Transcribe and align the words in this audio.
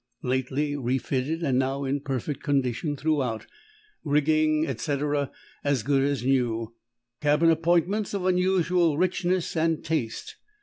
Lately 0.23 0.75
refitted 0.75 1.43
and 1.43 1.59
now 1.59 1.83
in 1.83 1.99
perfect 1.99 2.41
condition 2.41 2.95
throughout. 2.97 3.45
Rigging, 4.03 4.65
etc., 4.65 5.29
as 5.63 5.83
good 5.83 6.01
as 6.01 6.25
new. 6.25 6.73
Cabin 7.21 7.51
appointments 7.51 8.15
of 8.15 8.25
unusual 8.25 8.97
richness 8.97 9.55
and 9.55 9.83
taste. 9.85 10.37